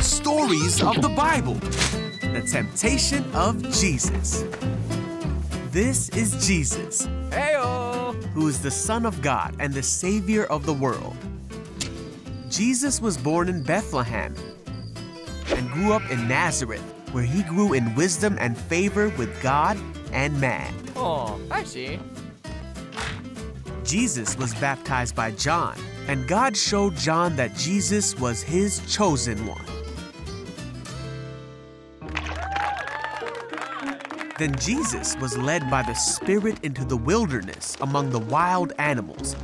Stories 0.00 0.82
of 0.82 1.02
the 1.02 1.08
Bible 1.08 1.54
The 1.54 2.42
Temptation 2.50 3.24
of 3.34 3.62
Jesus. 3.72 4.44
This 5.70 6.08
is 6.10 6.46
Jesus, 6.46 7.06
Heyo! 7.30 8.14
who 8.32 8.48
is 8.48 8.62
the 8.62 8.70
Son 8.70 9.04
of 9.04 9.20
God 9.22 9.54
and 9.58 9.74
the 9.74 9.82
Savior 9.82 10.44
of 10.44 10.66
the 10.66 10.72
world. 10.72 11.16
Jesus 12.48 13.00
was 13.00 13.18
born 13.18 13.48
in 13.48 13.62
Bethlehem 13.62 14.34
and 15.48 15.70
grew 15.70 15.92
up 15.92 16.08
in 16.10 16.26
Nazareth, 16.26 16.82
where 17.12 17.24
he 17.24 17.42
grew 17.42 17.72
in 17.74 17.94
wisdom 17.94 18.36
and 18.40 18.56
favor 18.56 19.10
with 19.10 19.42
God 19.42 19.78
and 20.12 20.40
man. 20.40 20.74
Oh, 20.96 21.40
I 21.50 21.64
see. 21.64 21.98
Jesus 23.84 24.36
was 24.38 24.54
baptized 24.54 25.14
by 25.14 25.32
John, 25.32 25.76
and 26.10 26.26
God 26.26 26.56
showed 26.56 26.96
John 26.96 27.36
that 27.36 27.54
Jesus 27.54 28.18
was 28.18 28.42
his 28.42 28.80
chosen 28.92 29.46
one. 29.46 29.64
Then 34.36 34.56
Jesus 34.56 35.16
was 35.18 35.38
led 35.38 35.70
by 35.70 35.82
the 35.82 35.94
Spirit 35.94 36.64
into 36.64 36.84
the 36.84 36.96
wilderness 36.96 37.76
among 37.80 38.10
the 38.10 38.18
wild 38.18 38.72
animals. 38.80 39.36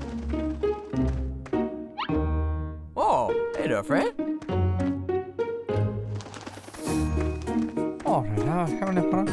Oh, 2.96 3.32
hey 3.56 3.68
there, 3.68 3.84
friend. 3.84 4.12
Oh, 8.04 8.22
now 8.22 8.66
having 8.66 8.98
a 8.98 9.08
fun 9.12 9.26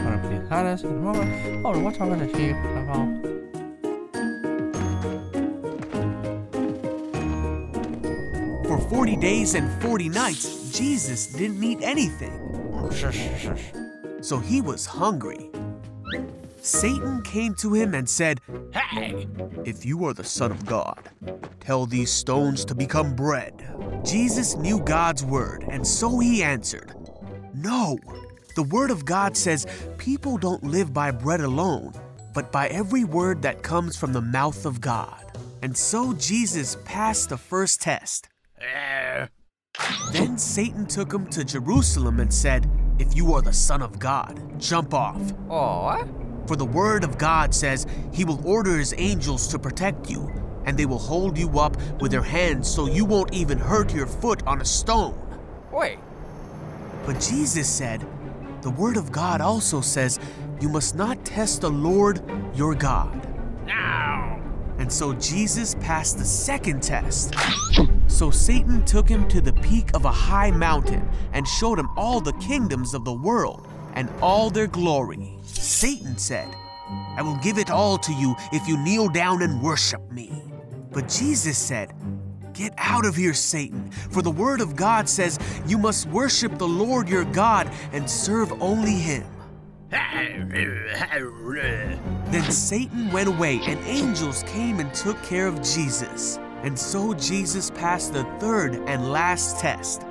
For 8.74 8.80
40 8.90 9.18
days 9.18 9.54
and 9.54 9.70
40 9.84 10.10
nights, 10.10 10.72
Jesus 10.76 11.28
didn't 11.28 11.64
eat 11.64 11.78
anything, 11.84 12.90
so 14.20 14.40
he 14.40 14.62
was 14.62 14.88
hungry. 14.88 15.52
Satan 16.60 17.22
came 17.22 17.54
to 17.54 17.76
him 17.76 17.94
and 17.94 18.10
said, 18.10 18.40
Hey! 18.74 19.28
If 19.64 19.86
you 19.86 20.04
are 20.06 20.14
the 20.16 20.24
Son 20.24 20.50
of 20.50 20.66
God, 20.66 20.98
tell 21.60 21.86
these 21.86 22.12
stones 22.12 22.66
to 22.66 22.74
become 22.74 23.16
bread. 23.16 23.54
Jesus 24.04 24.56
knew 24.56 24.80
God's 24.80 25.24
word, 25.24 25.66
and 25.70 25.86
so 25.86 26.18
he 26.18 26.42
answered, 26.42 26.96
No. 27.54 28.00
The 28.56 28.64
word 28.64 28.90
of 28.90 29.06
God 29.06 29.38
says 29.38 29.68
people 30.00 30.40
don't 30.40 30.64
live 30.64 30.92
by 30.92 31.12
bread 31.12 31.42
alone, 31.42 31.94
but 32.34 32.52
by 32.52 32.70
every 32.70 33.04
word 33.04 33.44
that 33.44 33.62
comes 33.62 33.96
from 33.96 34.14
the 34.14 34.22
mouth 34.22 34.66
of 34.66 34.82
God. 34.82 35.24
And 35.62 35.78
so 35.78 36.14
Jesus 36.14 36.76
passed 36.86 37.30
the 37.30 37.38
first 37.38 37.80
test. 37.80 38.30
Then 40.12 40.38
Satan 40.38 40.86
took 40.86 41.12
him 41.12 41.28
to 41.32 41.44
Jerusalem 41.44 42.20
and 42.20 42.34
said, 42.34 42.70
If 43.00 43.16
you 43.16 43.34
are 43.34 43.42
the 43.42 43.54
Son 43.54 43.82
of 43.82 44.00
God, 44.00 44.60
jump 44.60 44.94
off. 44.94 45.22
Oh, 45.50 45.84
what? 45.84 46.08
For 46.48 46.56
the 46.56 46.66
word 46.66 47.04
of 47.04 47.18
God 47.18 47.56
says 47.56 47.88
he 48.12 48.26
will 48.26 48.46
order 48.48 48.78
his 48.78 48.94
angels 48.98 49.48
to 49.48 49.60
protect 49.60 50.10
you, 50.10 50.32
and 50.66 50.78
they 50.78 50.86
will 50.86 51.00
hold 51.00 51.38
you 51.38 51.60
up 51.60 51.78
with 52.00 52.12
their 52.12 52.22
hands 52.22 52.70
so 52.70 52.88
you 52.88 53.06
won't 53.06 53.34
even 53.34 53.58
hurt 53.58 53.94
your 53.94 54.08
foot 54.08 54.46
on 54.46 54.62
a 54.62 54.66
stone. 54.66 55.18
Wait. 55.72 56.00
But 57.06 57.20
Jesus 57.20 57.68
said, 57.68 58.06
The 58.62 58.70
word 58.70 58.98
of 58.98 59.12
God 59.12 59.42
also 59.42 59.82
says 59.82 60.20
you 60.62 60.70
must 60.70 60.96
not 60.96 61.26
test 61.26 61.62
the 61.62 61.70
Lord 61.70 62.22
your 62.56 62.76
God. 62.76 63.28
Now! 63.66 64.42
And 64.78 64.92
so 64.92 65.14
Jesus 65.14 65.76
passed 65.76 66.18
the 66.18 66.26
second 66.26 66.84
test. 66.84 67.34
So 68.14 68.30
Satan 68.30 68.86
took 68.86 69.10
him 69.10 69.28
to 69.30 69.42
the 69.42 69.54
peak 69.54 69.90
of 69.96 70.06
a 70.06 70.12
high 70.12 70.52
mountain 70.52 71.10
and 71.34 71.48
showed 71.48 71.80
him 71.80 71.90
all 71.98 72.22
the 72.22 72.34
kingdoms 72.34 72.94
of 72.94 73.06
the 73.06 73.12
world 73.12 73.68
and 73.96 74.08
all 74.22 74.52
their 74.52 74.68
glory. 74.68 75.34
Satan 75.46 76.16
said, 76.20 76.48
I 77.18 77.24
will 77.24 77.38
give 77.38 77.58
it 77.58 77.72
all 77.72 77.98
to 77.98 78.14
you 78.14 78.36
if 78.52 78.68
you 78.68 78.78
kneel 78.78 79.10
down 79.10 79.42
and 79.42 79.60
worship 79.64 80.12
me. 80.12 80.44
But 80.92 81.10
Jesus 81.10 81.58
said, 81.58 81.92
Get 82.54 82.76
out 82.78 83.04
of 83.04 83.16
here, 83.16 83.34
Satan, 83.34 83.90
for 83.90 84.22
the 84.22 84.30
word 84.30 84.62
of 84.62 84.76
God 84.76 85.10
says 85.10 85.40
you 85.66 85.80
must 85.80 86.06
worship 86.06 86.60
the 86.60 86.68
Lord 86.68 87.10
your 87.10 87.26
God 87.26 87.68
and 87.94 88.08
serve 88.08 88.54
only 88.62 88.94
him. 88.94 89.26
Then 92.30 92.52
Satan 92.52 93.12
went 93.12 93.28
away, 93.28 93.60
and 93.64 93.80
angels 93.88 94.44
came 94.44 94.80
and 94.80 94.94
took 94.94 95.22
care 95.24 95.48
of 95.48 95.64
Jesus. 95.64 96.38
And 96.64 96.80
so 96.80 97.14
Jesus 97.14 97.70
passed 97.70 98.14
the 98.14 98.24
third 98.40 98.76
and 98.88 99.12
last 99.12 99.60
test. 99.60 100.04